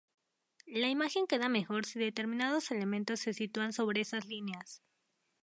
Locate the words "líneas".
4.25-4.81